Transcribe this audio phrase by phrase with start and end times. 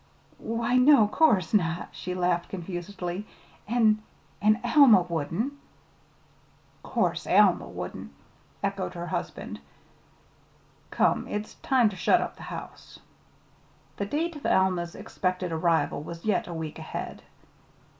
[0.39, 3.27] "Why, no, 'course not!" she laughed confusedly.
[3.67, 4.01] "An'
[4.41, 5.53] an' Alma wouldn't."
[6.81, 8.11] "'Course Alma wouldn't,"
[8.63, 9.59] echoed her husband.
[10.89, 12.97] "Come, it's time ter shut up the house."
[13.97, 17.21] The date of Alma's expected arrival was yet a week ahead.